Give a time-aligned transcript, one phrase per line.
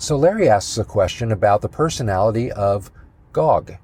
[0.00, 2.90] So Larry asks a question about the personality of
[3.34, 3.74] Gog.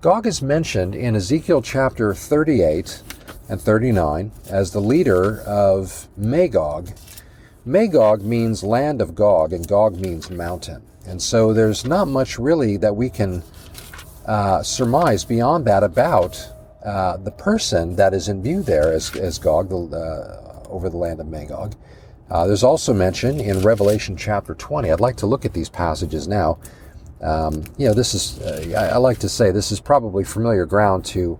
[0.00, 3.02] Gog is mentioned in Ezekiel chapter 38
[3.46, 6.92] and 39 as the leader of Magog.
[7.66, 10.80] Magog means land of Gog, and Gog means mountain.
[11.04, 13.42] And so there's not much really that we can
[14.24, 16.42] uh, surmise beyond that about
[16.82, 20.96] uh, the person that is in view there as, as Gog the, uh, over the
[20.96, 21.74] land of Magog.
[22.30, 24.90] Uh, there's also mention in Revelation chapter 20.
[24.90, 26.58] I'd like to look at these passages now.
[27.20, 30.64] Um, you know, this is, uh, I, I, like to say, this is probably familiar
[30.64, 31.38] ground to,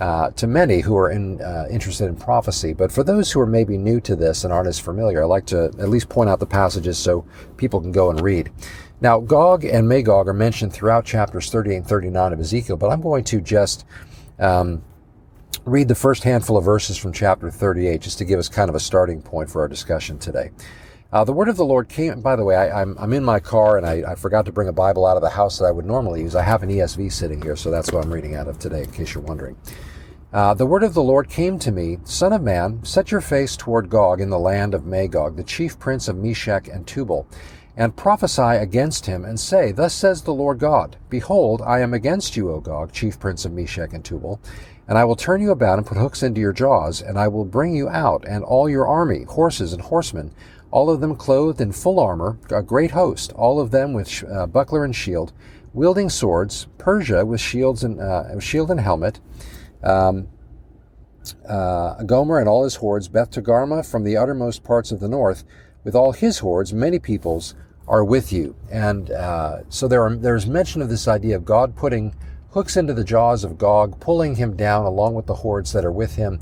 [0.00, 2.72] uh, to many who are in, uh, interested in prophecy.
[2.72, 5.44] But for those who are maybe new to this and aren't as familiar, I like
[5.46, 7.26] to at least point out the passages so
[7.56, 8.50] people can go and read.
[9.00, 13.00] Now, Gog and Magog are mentioned throughout chapters 38 and 39 of Ezekiel, but I'm
[13.00, 13.84] going to just
[14.38, 14.82] um,
[15.68, 18.74] read the first handful of verses from chapter 38 just to give us kind of
[18.74, 20.50] a starting point for our discussion today.
[21.10, 23.78] Uh, the word of the Lord came, by the way, I, am in my car
[23.78, 25.86] and I, I, forgot to bring a Bible out of the house that I would
[25.86, 26.34] normally use.
[26.34, 28.90] I have an ESV sitting here, so that's what I'm reading out of today, in
[28.90, 29.56] case you're wondering.
[30.30, 33.56] Uh, the word of the Lord came to me, Son of man, set your face
[33.56, 37.26] toward Gog in the land of Magog, the chief prince of Meshech and Tubal,
[37.74, 42.36] and prophesy against him, and say, Thus says the Lord God, Behold, I am against
[42.36, 44.38] you, O Gog, chief prince of Meshech and Tubal,
[44.88, 47.44] and I will turn you about and put hooks into your jaws, and I will
[47.44, 50.32] bring you out, and all your army, horses and horsemen,
[50.70, 54.46] all of them clothed in full armor, a great host, all of them with uh,
[54.46, 55.32] buckler and shield,
[55.74, 59.20] wielding swords, Persia with shields and uh, shield and helmet,
[59.82, 60.28] um,
[61.46, 65.44] uh, Gomer and all his hordes, Beth Togarmah from the uttermost parts of the north,
[65.84, 67.54] with all his hordes, many peoples
[67.86, 68.56] are with you.
[68.70, 72.14] And uh, so there are, there's mention of this idea of God putting
[72.50, 75.92] hooks into the jaws of Gog, pulling him down along with the hordes that are
[75.92, 76.40] with him,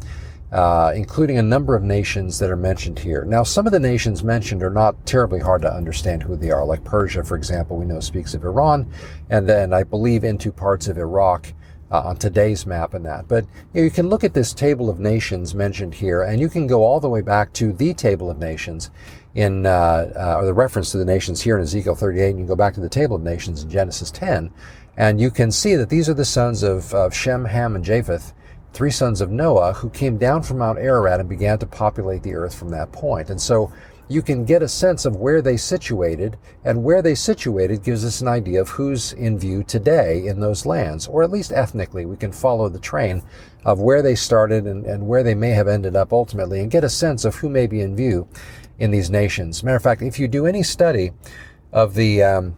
[0.52, 3.24] uh, including a number of nations that are mentioned here.
[3.24, 6.64] Now, some of the nations mentioned are not terribly hard to understand who they are,
[6.64, 8.88] like Persia, for example, we know speaks of Iran,
[9.28, 11.52] and then I believe into parts of Iraq.
[11.88, 13.28] Uh, on today's map and that.
[13.28, 16.48] But you, know, you, can look at this table of nations mentioned here, and you
[16.48, 18.90] can go all the way back to the table of nations
[19.36, 22.44] in, uh, uh, or the reference to the nations here in Ezekiel 38, and you
[22.44, 24.50] go back to the table of nations in Genesis 10,
[24.96, 28.32] and you can see that these are the sons of, of Shem, Ham, and Japheth,
[28.72, 32.34] three sons of Noah, who came down from Mount Ararat and began to populate the
[32.34, 33.30] earth from that point.
[33.30, 33.72] And so
[34.08, 38.20] you can get a sense of where they situated, and where they situated gives us
[38.20, 42.06] an idea of who's in view today in those lands, or at least ethnically.
[42.06, 43.22] We can follow the train
[43.64, 46.84] of where they started and, and where they may have ended up ultimately, and get
[46.84, 48.28] a sense of who may be in view
[48.78, 49.64] in these nations.
[49.64, 51.12] Matter of fact, if you do any study
[51.72, 52.56] of the um,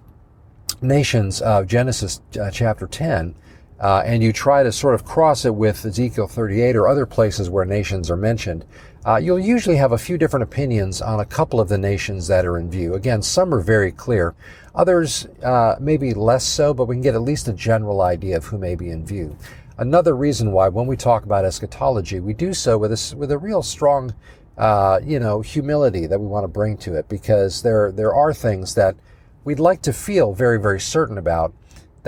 [0.82, 3.34] nations of Genesis uh, chapter 10,
[3.80, 7.48] uh, and you try to sort of cross it with Ezekiel 38 or other places
[7.48, 8.64] where nations are mentioned,
[9.06, 12.44] uh, you'll usually have a few different opinions on a couple of the nations that
[12.44, 12.94] are in view.
[12.94, 14.34] Again, some are very clear,
[14.74, 18.44] others uh, maybe less so, but we can get at least a general idea of
[18.46, 19.36] who may be in view.
[19.78, 23.38] Another reason why, when we talk about eschatology, we do so with a, with a
[23.38, 24.12] real strong,
[24.56, 28.34] uh, you know, humility that we want to bring to it, because there there are
[28.34, 28.96] things that
[29.44, 31.54] we'd like to feel very, very certain about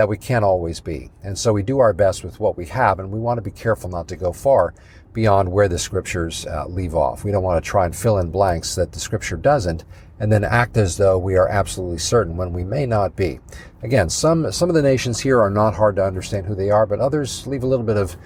[0.01, 1.11] that we can't always be.
[1.23, 3.51] And so we do our best with what we have, and we want to be
[3.51, 4.73] careful not to go far
[5.13, 7.23] beyond where the scriptures uh, leave off.
[7.23, 9.85] We don't want to try and fill in blanks that the scripture doesn't,
[10.19, 13.41] and then act as though we are absolutely certain when we may not be.
[13.83, 16.87] Again, some some of the nations here are not hard to understand who they are,
[16.87, 18.17] but others leave a little bit of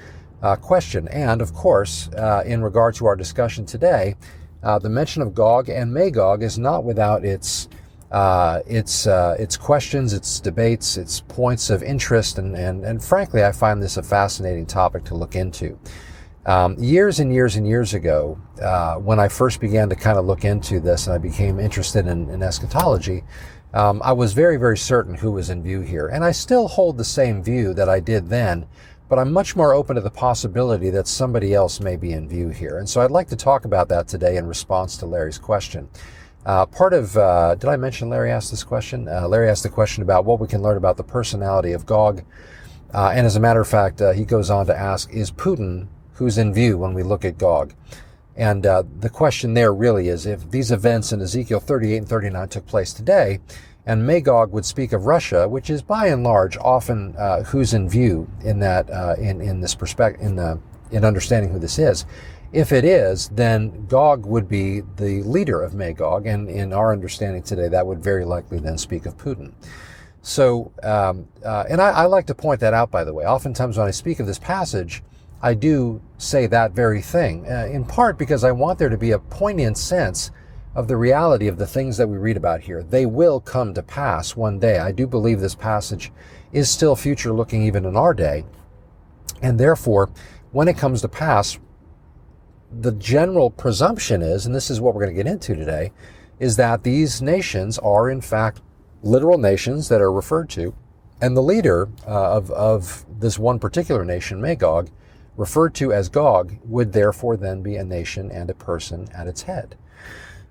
[0.42, 1.08] uh, question.
[1.08, 4.14] And of course, uh, in regard to our discussion today,
[4.62, 7.68] uh, the mention of Gog and Magog is not without its
[8.14, 13.42] uh, its uh, its questions, its debates, its points of interest, and, and and frankly,
[13.42, 15.76] I find this a fascinating topic to look into.
[16.46, 20.26] Um, years and years and years ago, uh, when I first began to kind of
[20.26, 23.24] look into this and I became interested in, in eschatology,
[23.72, 26.06] um, I was very, very certain who was in view here.
[26.06, 28.66] And I still hold the same view that I did then,
[29.08, 32.50] but I'm much more open to the possibility that somebody else may be in view
[32.50, 32.78] here.
[32.78, 35.88] And so I'd like to talk about that today in response to Larry's question.
[36.46, 39.08] Uh, part of, uh, did I mention Larry asked this question?
[39.08, 42.22] Uh, Larry asked the question about what we can learn about the personality of Gog.
[42.92, 45.88] Uh, and as a matter of fact, uh, he goes on to ask, is Putin
[46.14, 47.72] who's in view when we look at Gog?
[48.36, 52.48] And uh, the question there really is if these events in Ezekiel 38 and 39
[52.48, 53.40] took place today,
[53.86, 57.14] and Magog would speak of Russia, which is by and large often
[57.46, 58.88] who's in view in that
[59.18, 60.58] in in this perspective in the
[60.90, 62.06] in understanding who this is.
[62.54, 67.42] If it is, then Gog would be the leader of Magog, and in our understanding
[67.42, 69.52] today, that would very likely then speak of Putin.
[70.22, 73.24] So, um, uh, and I, I, like to point that out, by the way.
[73.24, 75.02] Oftentimes, when I speak of this passage,
[75.42, 79.10] I do say that very thing, uh, in part because I want there to be
[79.10, 80.30] a poignant sense
[80.76, 82.84] of the reality of the things that we read about here.
[82.84, 84.78] They will come to pass one day.
[84.78, 86.12] I do believe this passage
[86.52, 88.44] is still future looking even in our day.
[89.42, 90.10] And therefore,
[90.52, 91.58] when it comes to pass,
[92.80, 95.92] the general presumption is, and this is what we're going to get into today,
[96.38, 98.60] is that these nations are in fact
[99.02, 100.74] literal nations that are referred to,
[101.20, 104.90] and the leader uh, of, of this one particular nation, Magog,
[105.36, 109.42] referred to as Gog, would therefore then be a nation and a person at its
[109.42, 109.76] head.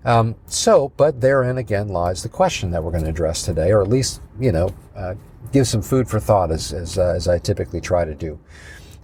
[0.05, 3.81] Um, so, but therein again lies the question that we're going to address today, or
[3.81, 5.15] at least, you know, uh,
[5.51, 8.39] give some food for thought as, as, uh, as I typically try to do.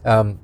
[0.03, 0.39] Um,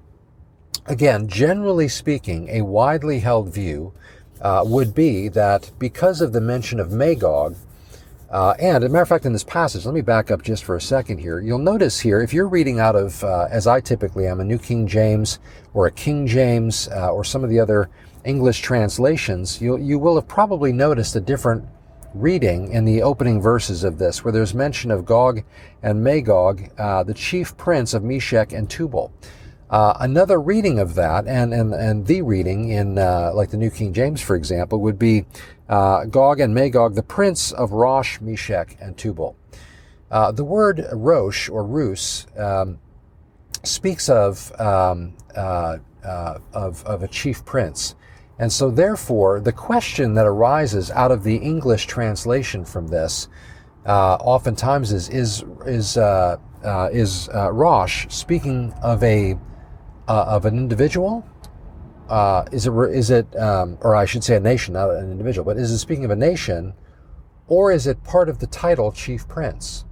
[0.86, 3.94] again, generally speaking, a widely held view
[4.42, 7.56] uh, would be that because of the mention of Magog,
[8.30, 10.64] uh, and as a matter of fact, in this passage, let me back up just
[10.64, 11.40] for a second here.
[11.40, 14.58] You'll notice here, if you're reading out of, uh, as I typically am, a New
[14.58, 15.40] King James
[15.74, 17.90] or a King James uh, or some of the other
[18.26, 21.64] English translations, you you will have probably noticed a different
[22.16, 25.44] reading in the opening verses of this, where there's mention of Gog
[25.84, 29.12] and Magog, uh, the chief prince of Meshech and Tubal.
[29.70, 33.72] Uh, another reading of that, and, and, and the reading in, uh, like the New
[33.72, 35.26] King James, for example, would be
[35.68, 39.36] uh, Gog and Magog, the prince of Rosh, Meshech, and Tubal.
[40.12, 42.78] Uh, the word Rosh or Rus um,
[43.64, 47.96] speaks of, um, uh, uh, of, of a chief prince.
[48.38, 53.30] And so, therefore, the question that arises out of the English translation from this
[53.88, 55.98] oftentimes is is is
[56.92, 59.38] is Rosh speaking of a
[60.08, 61.26] uh, of an individual?
[62.10, 65.44] Uh, is it, is it um, or I should say a nation, not an individual,
[65.44, 66.74] but is it speaking of a nation,
[67.48, 69.86] or is it part of the title chief prince?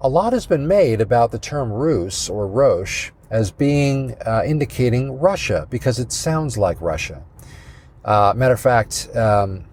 [0.00, 5.18] A lot has been made about the term Rus or Roche as being uh, indicating
[5.18, 7.22] Russia because it sounds like Russia.
[8.04, 9.64] Uh, matter of fact, um,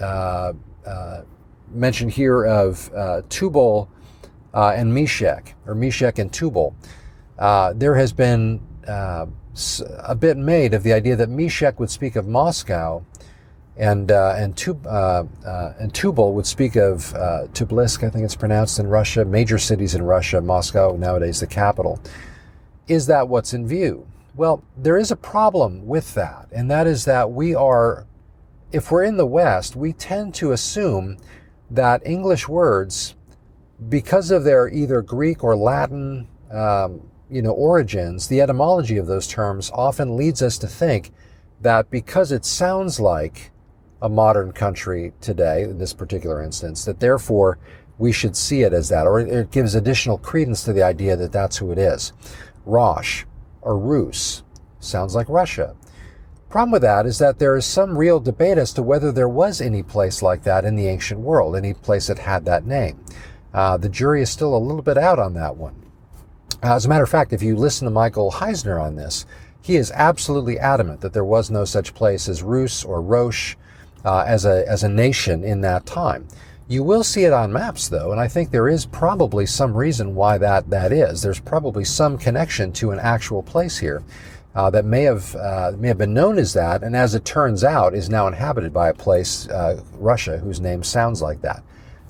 [0.00, 0.52] uh,
[0.86, 1.22] uh,
[1.70, 2.90] mention here of
[3.28, 3.88] Tubal
[4.54, 6.76] and Meshech, or Meshech and Tubal.
[7.74, 9.26] there has been uh,
[9.98, 13.04] a bit made of the idea that Meshech would speak of Moscow
[13.76, 18.24] and uh, and, Tub, uh, uh, and Tubal would speak of uh, Tobolsk, I think
[18.24, 22.00] it's pronounced in Russia, major cities in Russia, Moscow nowadays the capital.
[22.86, 24.06] Is that what's in view?
[24.34, 28.06] Well, there is a problem with that, and that is that we are,
[28.72, 31.18] if we're in the West, we tend to assume
[31.70, 33.14] that English words,
[33.88, 37.02] because of their either Greek or Latin um,
[37.32, 41.12] you know, origins, the etymology of those terms often leads us to think
[41.62, 43.50] that because it sounds like
[44.02, 47.58] a modern country today, in this particular instance, that therefore
[47.98, 51.32] we should see it as that, or it gives additional credence to the idea that
[51.32, 52.12] that's who it is.
[52.66, 53.24] Rosh
[53.62, 54.42] or Rus
[54.80, 55.74] sounds like Russia.
[56.50, 59.62] Problem with that is that there is some real debate as to whether there was
[59.62, 63.02] any place like that in the ancient world, any place that had that name.
[63.54, 65.81] Uh, the jury is still a little bit out on that one.
[66.62, 69.26] Uh, as a matter of fact, if you listen to Michael Heiser on this,
[69.62, 73.56] he is absolutely adamant that there was no such place as Rus or Roche
[74.04, 76.26] uh, as, a, as a nation in that time.
[76.68, 80.14] You will see it on maps, though, and I think there is probably some reason
[80.14, 81.20] why that, that is.
[81.20, 84.04] There's probably some connection to an actual place here
[84.54, 87.64] uh, that may have, uh, may have been known as that, and as it turns
[87.64, 91.62] out, is now inhabited by a place, uh, Russia, whose name sounds like that.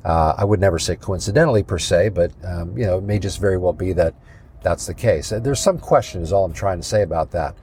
[0.04, 3.40] Uh, I would never say coincidentally per se, but um, you know, it may just
[3.40, 4.14] very well be that
[4.62, 5.30] that's the case.
[5.30, 7.56] There's some question, is all I'm trying to say about that.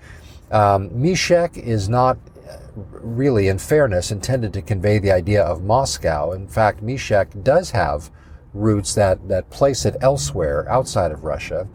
[0.51, 2.17] Um, is not
[2.49, 6.31] uh, really, in fairness, intended to convey the idea of Moscow.
[6.31, 8.09] In fact, Meshech does have
[8.53, 11.67] roots that, that place it elsewhere outside of Russia,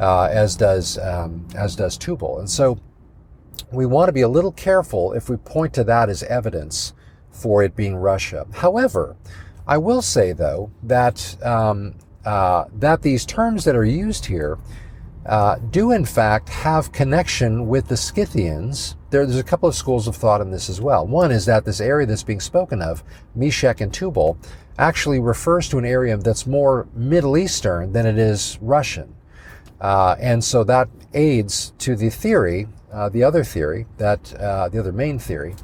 [0.00, 2.38] uh, as does um, as does Tubal.
[2.38, 2.78] And so,
[3.70, 6.94] we want to be a little careful if we point to that as evidence
[7.30, 8.46] for it being Russia.
[8.52, 9.16] However,
[9.66, 11.96] I will say though that um,
[12.26, 14.58] uh, that these terms that are used here
[15.26, 18.96] uh, do in fact have connection with the Scythians.
[19.10, 21.06] There, there's a couple of schools of thought in this as well.
[21.06, 23.02] One is that this area that's being spoken of,
[23.34, 24.36] Meshech and Tubal,
[24.78, 29.14] actually refers to an area that's more Middle Eastern than it is Russian.
[29.80, 34.78] Uh, and so that aids to the theory, uh, the other theory, that uh, the
[34.78, 35.54] other main theory,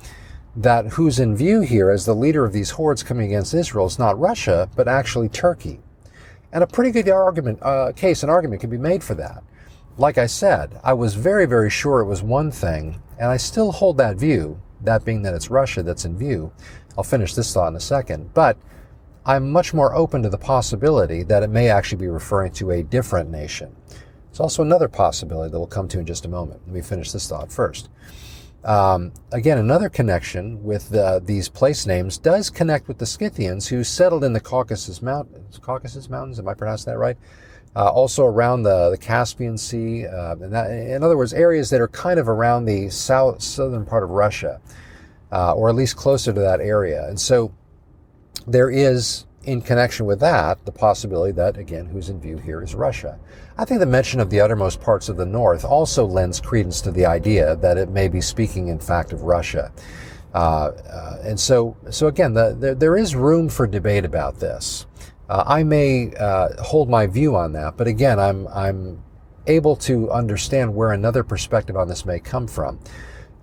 [0.55, 3.99] that who's in view here as the leader of these hordes coming against Israel is
[3.99, 5.81] not Russia, but actually Turkey.
[6.53, 9.43] And a pretty good argument, uh, case and argument can be made for that.
[9.97, 13.73] Like I said, I was very, very sure it was one thing, and I still
[13.73, 16.53] hold that view, that being that it's Russia that's in view.
[16.97, 18.35] I'll finish this thought in a second.
[18.35, 18.59] But
[19.25, 22.83] I'm much more open to the possibility that it may actually be referring to a
[22.83, 23.75] different nation.
[24.31, 26.61] It's also another possibility that we'll come to in just a moment.
[26.67, 27.89] Let me finish this thought first.
[28.65, 33.83] Um, again, another connection with uh, these place names does connect with the Scythians who
[33.83, 35.59] settled in the Caucasus Mountains.
[35.59, 37.17] Caucasus Mountains, am I pronouncing that right?
[37.75, 40.07] Uh, also around the, the Caspian Sea.
[40.07, 44.05] Uh, that, in other words, areas that are kind of around the south, southern part
[44.05, 44.61] of Russia,
[45.33, 47.09] uh, or at least closer to that area.
[47.09, 47.53] And so
[48.47, 52.75] there is in connection with that, the possibility that, again, who's in view here is
[52.75, 53.19] Russia.
[53.59, 56.91] I think the mention of the uttermost parts of the North also lends credence to
[56.91, 59.73] the idea that it may be speaking, in fact, of Russia.
[60.35, 64.87] Uh, uh, and so, so again, the, the, there is room for debate about this.
[65.29, 69.03] Uh, I may uh, hold my view on that, but again, I'm, I'm
[69.47, 72.79] able to understand where another perspective on this may come from.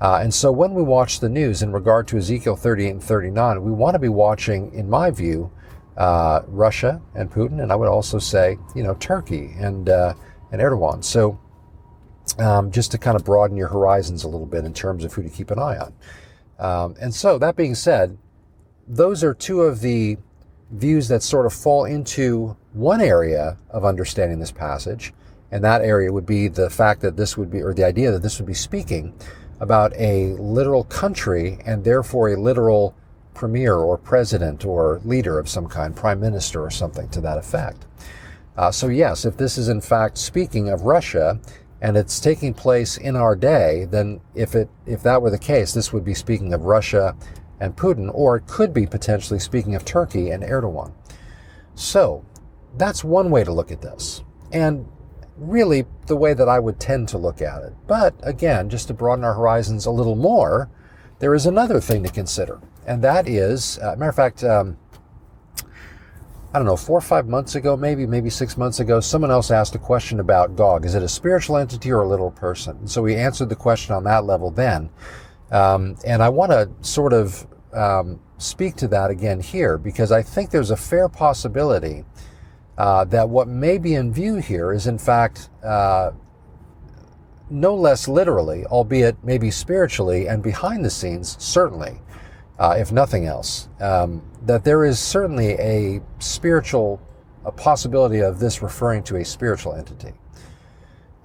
[0.02, 3.64] Uh, and so when we watch the news in regard to Ezekiel 38 and 39,
[3.64, 5.52] we want to be watching, in my view,
[6.00, 10.14] uh, Russia and Putin, and I would also say, you know, Turkey and uh,
[10.52, 11.04] and Erdogan.
[11.04, 11.40] So,
[12.40, 15.22] um, just to kind of broaden your horizons a little bit in terms of who
[15.22, 15.94] to keep an eye on.
[16.58, 18.18] Um, and so, that being said,
[18.88, 20.18] those are two of the
[20.72, 25.14] views that sort of fall into one area of understanding this passage,
[25.52, 28.22] and that area would be the fact that this would be, or the idea that
[28.22, 29.14] this would be speaking
[29.60, 32.96] about a literal country and therefore a literal
[33.34, 37.86] premier or president or leader of some kind, prime minister or something to that effect.
[38.58, 41.40] Uh, so, yes, if this is in fact speaking of Russia
[41.82, 45.74] and it's taking place in our day, then if, it, if that were the case,
[45.74, 47.16] this would be speaking of Russia
[47.62, 50.92] and Putin, or it could be potentially speaking of Turkey and Erdogan.
[51.76, 52.26] So,
[52.78, 54.24] that's one way to look at this.
[54.52, 54.86] And
[55.40, 57.74] really the way that I would tend to look at it.
[57.88, 60.70] But again, just to broaden our horizons a little more,
[61.20, 62.60] there is another thing to consider
[62.90, 64.76] and that is, uh, matter of fact, um,
[66.52, 69.52] I don't know, four or five months ago, maybe, maybe six months ago, someone else
[69.52, 70.86] asked a question about Gog.
[70.86, 72.78] Is it a spiritual entity or a literal person?
[72.78, 74.90] And so we answered the question on that level then.
[75.52, 80.24] Um, and I want to sort of um, speak to that again here because I
[80.24, 82.06] think there's a fair possibility
[82.80, 86.10] uh, that what may be in view here is, in fact, uh,
[87.52, 92.00] no less literally, albeit maybe spiritually and behind the scenes, certainly,
[92.60, 97.02] uh, if nothing else, um, that there is certainly a spiritual
[97.46, 100.14] a possibility of this referring to a spiritual entity.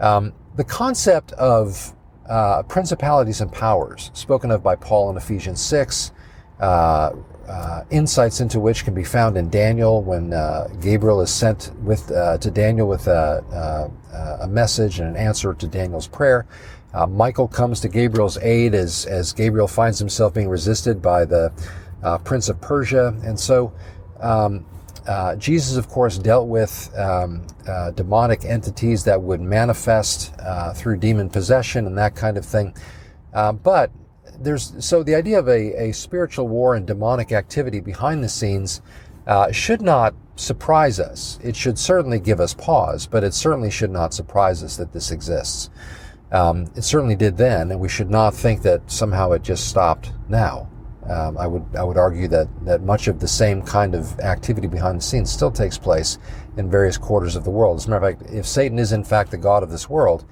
[0.01, 1.95] Um, the concept of
[2.29, 6.13] uh, principalities and powers, spoken of by Paul in Ephesians 6,
[6.61, 7.11] uh,
[7.49, 12.11] uh, insights into which can be found in Daniel when uh, Gabriel is sent with
[12.11, 13.91] uh, to Daniel with a,
[14.41, 16.47] a, message and an answer to Daniel's prayer.
[16.95, 21.53] Uh, Michael comes to Gabriel's aid as, as Gabriel finds himself being resisted by the
[22.05, 23.09] uh, prince of Persia.
[23.25, 23.73] And so
[24.21, 24.65] um,
[25.07, 30.99] uh, Jesus, of course, dealt with um, uh, demonic entities that would manifest uh, through
[30.99, 32.75] demon possession and that kind of thing.
[33.33, 33.91] Uh, but
[34.39, 38.81] there's so the idea of a, a spiritual war and demonic activity behind the scenes
[39.51, 41.39] should not surprise us.
[41.43, 45.11] It should certainly give us pause, but it certainly should not surprise us that this
[45.11, 45.71] exists.
[46.35, 50.13] Um, it certainly did then, and we should not think that somehow it just stopped
[50.29, 50.69] now.
[51.09, 54.67] Um, I would I would argue that that much of the same kind of activity
[54.67, 56.19] behind the scenes still takes place
[56.57, 57.77] in various quarters of the world.
[57.77, 60.25] As a matter of fact, if Satan is in fact the god of this world,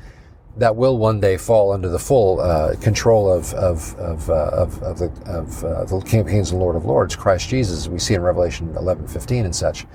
[0.56, 4.82] that will one day fall under the full uh, control of of of, uh, of,
[4.82, 7.87] of, the of uh, the King of Kings and Lord of Lords, Christ Jesus.
[7.87, 9.87] We see in Revelation eleven fifteen and such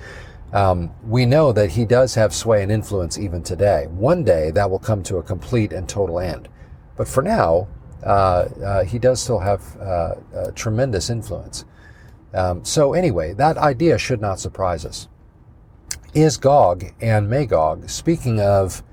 [0.53, 3.87] um, we know that he does have sway and influence even today.
[3.89, 6.47] One day that will come to a complete and total end.
[6.95, 7.67] But for now,
[8.03, 8.07] uh,
[8.63, 10.15] uh, he does still have uh,
[10.55, 11.65] tremendous influence.
[12.33, 15.07] Um, so, anyway, that idea should not surprise us.
[16.13, 18.83] Is Gog and Magog, speaking of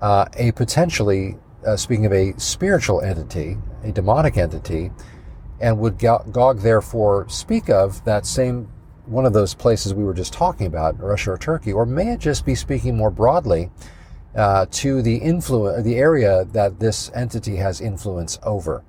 [0.00, 4.90] uh, a potentially, uh, speaking of a spiritual entity, a demonic entity,
[5.60, 8.68] and would Gog therefore speak of that same
[9.06, 12.20] one of those places we were just talking about, Russia or Turkey, or may it
[12.20, 13.70] just be speaking more broadly
[14.34, 18.82] uh, to the influence, the area that this entity has influence over?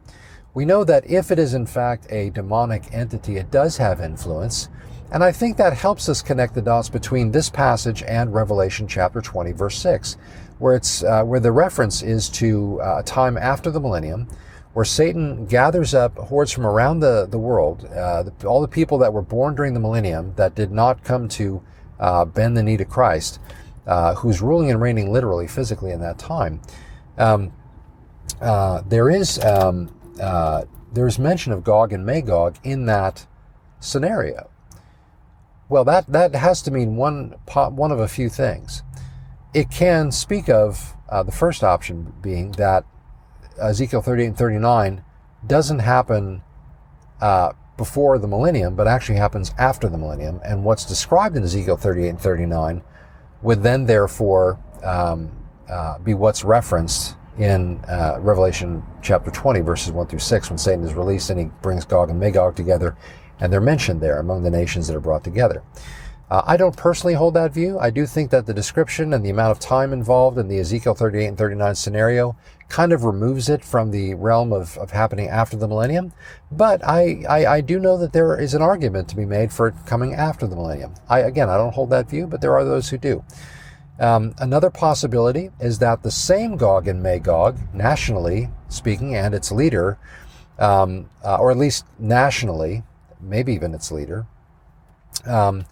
[0.53, 4.69] We know that if it is in fact a demonic entity, it does have influence.
[5.11, 9.21] And I think that helps us connect the dots between this passage and Revelation chapter
[9.21, 10.17] 20, verse 6,
[10.59, 14.27] where, it's, uh, where the reference is to uh, a time after the millennium
[14.75, 18.97] where Satan gathers up hordes from around the, the world, uh, the, all the people
[18.97, 21.63] that were born during the millennium that did not come to
[21.97, 23.39] uh, bend the knee to Christ,
[23.87, 26.59] uh, who's ruling and reigning literally, physically in that time.
[27.17, 27.53] Um,
[28.41, 33.27] uh, there is um, uh, there is mention of Gog and Magog in that
[33.79, 34.49] scenario.
[35.69, 38.83] Well, that, that has to mean one, one of a few things.
[39.53, 42.83] It can speak of uh, the first option being that
[43.61, 45.03] Ezekiel 38 and 39
[45.47, 46.41] doesn't happen
[47.21, 50.39] uh, before the millennium, but actually happens after the millennium.
[50.43, 52.81] And what's described in Ezekiel 38 and 39
[53.41, 55.31] would then, therefore, um,
[55.69, 60.85] uh, be what's referenced in uh, Revelation chapter 20, verses 1 through 6, when Satan
[60.85, 62.95] is released and he brings Gog and Magog together,
[63.39, 65.63] and they're mentioned there among the nations that are brought together.
[66.29, 67.77] Uh, I don't personally hold that view.
[67.77, 70.95] I do think that the description and the amount of time involved in the Ezekiel
[70.95, 72.35] 38 and 39 scenario
[72.69, 76.11] kind of removes it from the realm of, of happening after the millennium.
[76.51, 79.67] But I, I, I, do know that there is an argument to be made for
[79.67, 80.95] it coming after the millennium.
[81.07, 83.23] I, again, I don't hold that view, but there are those who do.
[83.99, 89.97] Um, another possibility is that the same Gog and Magog, nationally speaking, and its leader,
[90.59, 92.83] um, uh, or at least nationally,
[93.21, 94.25] maybe even its leader,
[95.25, 95.65] um,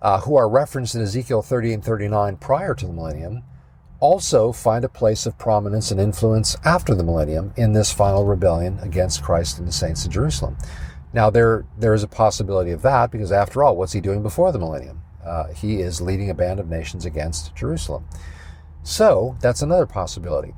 [0.00, 3.42] uh, who are referenced in Ezekiel 30 and 39 prior to the millennium,
[4.06, 8.78] also find a place of prominence and influence after the millennium in this final rebellion
[8.80, 10.56] against Christ and the saints of Jerusalem.
[11.12, 14.52] Now, there, there is a possibility of that because, after all, what's he doing before
[14.52, 15.02] the millennium?
[15.24, 18.04] Uh, he is leading a band of nations against Jerusalem.
[18.84, 20.54] So, that's another possibility.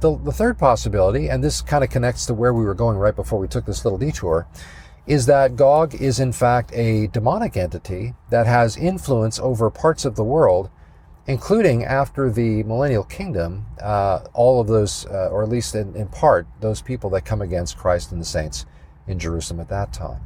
[0.00, 3.14] The, the third possibility, and this kind of connects to where we were going right
[3.14, 4.48] before we took this little detour,
[5.06, 10.16] is that Gog is in fact a demonic entity that has influence over parts of
[10.16, 10.70] the world,
[11.26, 16.08] including after the millennial kingdom, uh, all of those, uh, or at least in, in
[16.08, 18.66] part, those people that come against Christ and the saints
[19.06, 20.20] in Jerusalem at that time.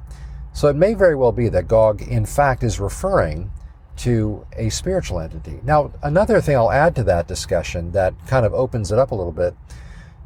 [0.53, 3.53] So it may very well be that Gog, in fact, is referring
[3.99, 5.61] to a spiritual entity.
[5.65, 9.15] Now, another thing I'll add to that discussion that kind of opens it up a
[9.15, 9.55] little bit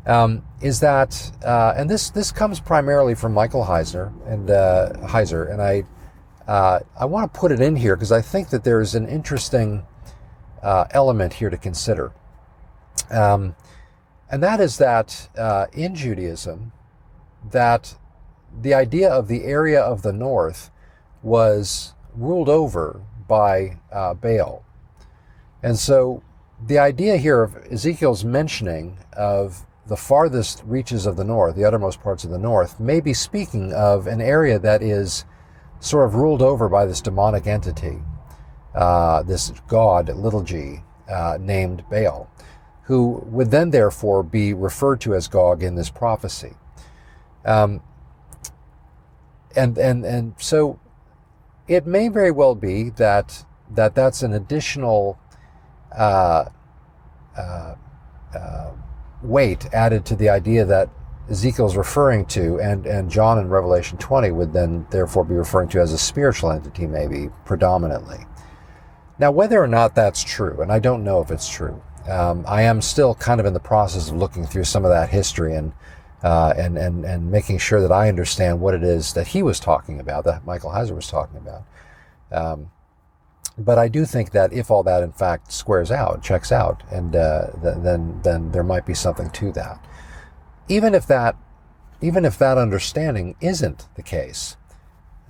[0.07, 5.51] um, is that, uh, and this this comes primarily from Michael Heiser and uh, Heiser,
[5.51, 5.85] and I
[6.47, 9.09] uh, I want to put it in here because I think that there is an
[9.09, 9.87] interesting
[10.63, 12.13] uh, element here to consider,
[13.11, 13.55] um,
[14.31, 16.73] and that is that uh, in Judaism,
[17.51, 17.97] that
[18.61, 20.71] the idea of the area of the north
[21.23, 24.65] was ruled over by uh, Baal,
[25.63, 26.23] and so
[26.65, 32.01] the idea here of Ezekiel's mentioning of the farthest reaches of the north, the uttermost
[32.01, 35.25] parts of the north, may be speaking of an area that is
[35.81, 37.99] sort of ruled over by this demonic entity,
[38.75, 42.31] uh, this god, little g, uh, named Baal,
[42.85, 46.55] who would then therefore be referred to as Gog in this prophecy.
[47.45, 47.83] Um,
[49.55, 50.81] and, and, and so
[51.69, 55.19] it may very well be that, that that's an additional
[55.97, 56.47] uh,
[57.37, 57.75] uh,
[58.35, 58.71] uh
[59.23, 60.89] weight added to the idea that
[61.31, 65.81] Ezekiel's referring to, and, and John in Revelation 20 would then therefore be referring to
[65.81, 68.27] as a spiritual entity, maybe predominantly.
[69.19, 72.63] Now, whether or not that's true, and I don't know if it's true, um, I
[72.63, 75.73] am still kind of in the process of looking through some of that history and,
[76.23, 79.61] uh, and, and, and making sure that I understand what it is that he was
[79.61, 81.65] talking about, that Michael Heiser was talking about.
[82.33, 82.71] Um,
[83.59, 87.15] but I do think that if all that in fact squares out, checks out, and
[87.15, 89.85] uh, th- then then there might be something to that.
[90.69, 91.37] Even if that,
[92.01, 94.57] even if that understanding isn't the case,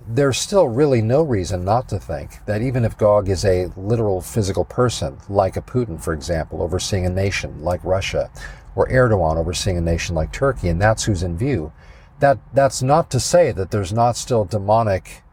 [0.07, 4.21] there's still really no reason not to think that even if Gog is a literal
[4.21, 8.29] physical person, like a Putin, for example, overseeing a nation like Russia,
[8.75, 11.71] or Erdogan overseeing a nation like Turkey, and that's who's in view,
[12.19, 15.23] that that's not to say that there's not still demonic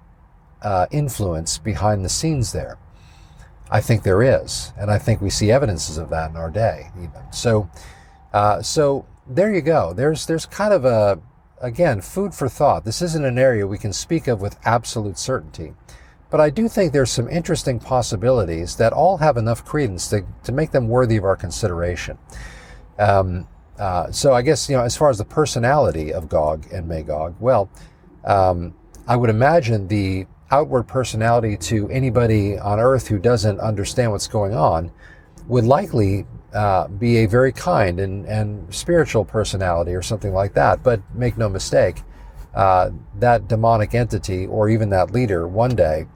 [0.62, 2.78] uh, influence behind the scenes there.
[3.70, 6.90] I think there is, and I think we see evidences of that in our day.
[6.98, 7.70] Even so,
[8.32, 9.92] uh, so there you go.
[9.92, 11.20] There's there's kind of a
[11.60, 12.84] again food for thought.
[12.84, 15.74] This isn't an area we can speak of with absolute certainty,
[16.30, 20.52] but I do think there's some interesting possibilities that all have enough credence to to
[20.52, 22.18] make them worthy of our consideration.
[22.98, 26.86] Um, uh, so I guess you know as far as the personality of Gog and
[26.86, 27.70] Magog, well,
[28.24, 28.74] um,
[29.06, 34.54] I would imagine the outward personality to anybody on earth who doesn't understand what's going
[34.54, 34.90] on
[35.46, 40.82] would likely uh, be a very kind and, and spiritual personality or something like that.
[40.82, 42.02] But make no mistake,
[42.54, 46.06] uh, that demonic entity or even that leader one day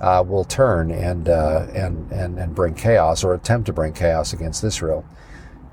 [0.00, 4.32] uh, will turn and, uh, and, and, and bring chaos or attempt to bring chaos
[4.32, 5.04] against Israel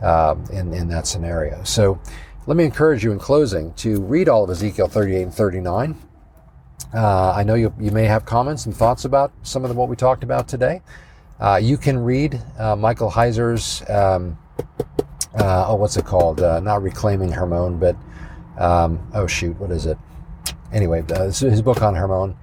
[0.02, 1.64] um, in, in that scenario.
[1.64, 2.00] So
[2.46, 5.96] let me encourage you in closing to read all of Ezekiel 38 and 39.
[6.94, 9.90] Uh, I know you, you may have comments and thoughts about some of the, what
[9.90, 10.82] we talked about today.
[11.40, 14.38] Uh, you can read uh, Michael Heiser's, um,
[15.36, 16.42] uh, oh, what's it called?
[16.42, 17.96] Uh, not Reclaiming Hermon, but,
[18.58, 19.98] um, oh, shoot, what is it?
[20.74, 22.36] Anyway, uh, his book on Hermon.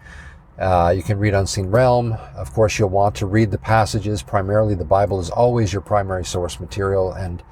[0.97, 2.15] you can read Unseen Realm.
[2.35, 4.23] Of course, you'll want to read the passages.
[4.23, 7.43] Primarily, the Bible is always your primary source material, and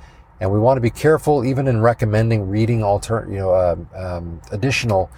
[0.41, 4.41] And we want to be careful, even in recommending reading alter, you know, um, um,
[4.51, 5.11] additional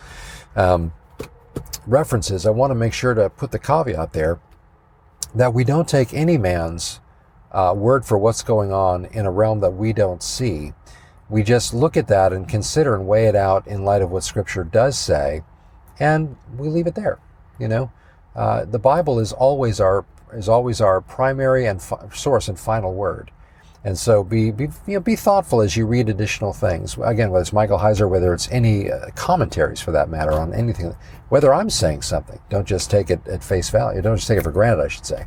[0.56, 0.92] um,
[1.86, 2.46] references.
[2.46, 4.38] I want to make sure to put the caveat there
[5.36, 7.00] that we don't take any man's
[7.52, 10.72] uh, word for what's going on in a realm that we don't see.
[11.28, 14.24] We just look at that and consider and weigh it out in light of what
[14.24, 15.42] Scripture does say,
[16.00, 17.18] and we leave it there.
[17.58, 17.92] You know,
[18.34, 22.94] uh, the Bible is always our is always our primary and fi- source and final
[22.94, 23.30] word.
[23.84, 26.96] And so be, be, you know, be thoughtful as you read additional things.
[27.02, 30.96] Again, whether it's Michael Heiser, whether it's any uh, commentaries for that matter on anything,
[31.28, 34.02] whether I'm saying something, don't just take it at face value.
[34.02, 35.26] Don't just take it for granted, I should say.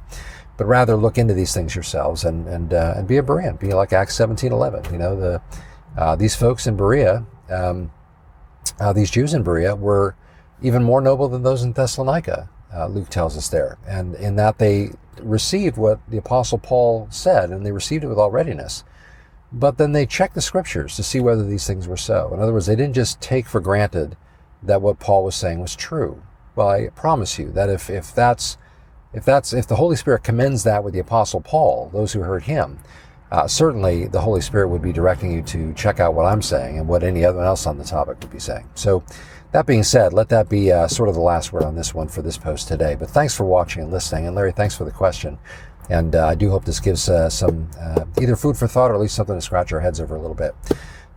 [0.58, 3.58] But rather look into these things yourselves and, and, uh, and be a Berean.
[3.60, 4.92] Be like Acts 17 11.
[4.92, 5.42] You know, the,
[5.98, 7.92] uh, these folks in Berea, um,
[8.80, 10.16] uh, these Jews in Berea, were
[10.62, 13.78] even more noble than those in Thessalonica uh, Luke tells us there.
[13.88, 18.18] And in that they received what the Apostle Paul said, and they received it with
[18.18, 18.84] all readiness.
[19.52, 22.32] But then they checked the scriptures to see whether these things were so.
[22.34, 24.16] In other words, they didn't just take for granted
[24.62, 26.22] that what Paul was saying was true.
[26.56, 28.58] Well, I promise you that if, if that's
[29.14, 32.44] if that's if the Holy Spirit commends that with the Apostle Paul, those who heard
[32.44, 32.80] him,
[33.32, 36.78] uh, certainly the Holy Spirit would be directing you to check out what I'm saying
[36.78, 38.70] and what any other else on the topic would be saying.
[38.76, 39.04] So
[39.52, 42.08] that being said, let that be uh, sort of the last word on this one
[42.08, 42.96] for this post today.
[42.96, 44.28] But thanks for watching and listening.
[44.28, 45.40] And Larry, thanks for the question.
[45.90, 48.94] And uh, I do hope this gives uh, some uh, either food for thought or
[48.94, 50.54] at least something to scratch our heads over a little bit.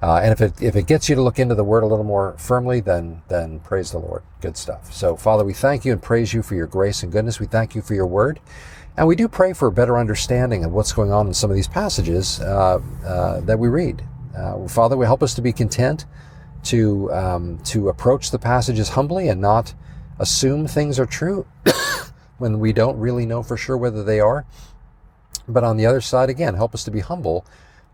[0.00, 2.04] Uh, and if it if it gets you to look into the word a little
[2.04, 4.22] more firmly, then then praise the Lord.
[4.40, 4.92] Good stuff.
[4.92, 7.38] So Father, we thank you and praise you for your grace and goodness.
[7.38, 8.40] We thank you for your word.
[8.96, 11.56] And we do pray for a better understanding of what's going on in some of
[11.56, 12.80] these passages uh,
[13.44, 14.02] that we read.
[14.68, 16.04] Father, we help us to be content
[16.64, 19.74] to um, to approach the passages humbly and not
[20.18, 21.46] assume things are true
[22.38, 24.44] when we don't really know for sure whether they are.
[25.48, 27.44] But on the other side, again, help us to be humble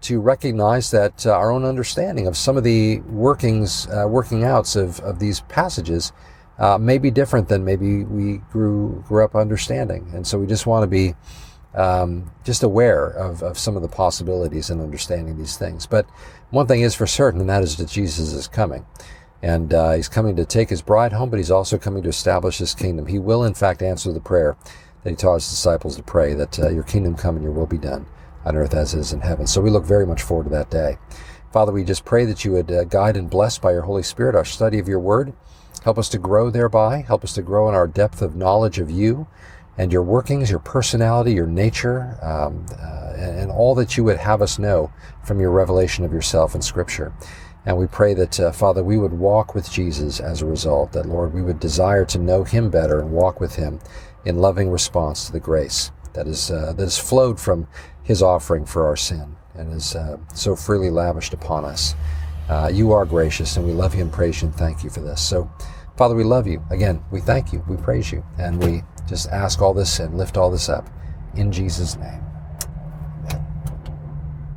[0.02, 4.76] to recognize that uh, our own understanding of some of the workings, uh, working outs
[4.76, 6.12] of, of these passages
[6.58, 10.66] uh, may be different than maybe we grew grew up understanding, and so we just
[10.66, 11.14] want to be
[11.74, 15.86] um, just aware of, of some of the possibilities in understanding these things.
[15.86, 16.06] But
[16.50, 18.86] one thing is for certain, and that is that Jesus is coming.
[19.42, 22.58] And uh, he's coming to take his bride home, but he's also coming to establish
[22.58, 23.06] his kingdom.
[23.06, 24.56] He will, in fact, answer the prayer
[25.04, 27.66] that he taught his disciples to pray that uh, your kingdom come and your will
[27.66, 28.06] be done
[28.44, 29.46] on earth as it is in heaven.
[29.46, 30.98] So we look very much forward to that day.
[31.52, 34.34] Father, we just pray that you would uh, guide and bless by your Holy Spirit
[34.34, 35.32] our study of your word.
[35.84, 37.02] Help us to grow thereby.
[37.02, 39.28] Help us to grow in our depth of knowledge of you
[39.78, 44.42] and your workings, your personality, your nature, um, uh, and, all that you would have
[44.42, 44.92] us know
[45.24, 47.12] from your revelation of yourself in Scripture.
[47.64, 51.06] And we pray that, uh, Father, we would walk with Jesus as a result, that,
[51.06, 53.80] Lord, we would desire to know him better and walk with him
[54.24, 57.66] in loving response to the grace that is, uh, that has flowed from
[58.02, 61.94] his offering for our sin and is uh, so freely lavished upon us.
[62.48, 65.00] Uh, you are gracious, and we love you and praise you and thank you for
[65.00, 65.20] this.
[65.20, 65.50] So,
[65.98, 66.62] Father, we love you.
[66.70, 70.36] Again, we thank you, we praise you, and we just ask all this and lift
[70.36, 70.88] all this up
[71.34, 72.27] in Jesus' name.